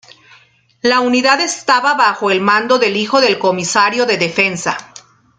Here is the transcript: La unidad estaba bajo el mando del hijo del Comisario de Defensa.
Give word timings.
La 0.81 0.99
unidad 0.99 1.41
estaba 1.41 1.93
bajo 1.93 2.31
el 2.31 2.41
mando 2.41 2.79
del 2.79 2.97
hijo 2.97 3.21
del 3.21 3.37
Comisario 3.37 4.07
de 4.07 4.17
Defensa. 4.17 4.75